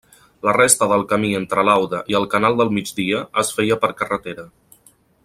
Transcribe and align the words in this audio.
La 0.45 0.53
resta 0.55 0.87
del 0.91 1.03
camí 1.11 1.29
entre 1.41 1.65
l'Aude 1.69 2.01
i 2.13 2.17
el 2.21 2.25
canal 2.33 2.57
del 2.63 2.75
Migdia 2.79 3.21
es 3.43 3.55
feia 3.59 3.79
per 3.85 3.95
carretera. 4.01 4.49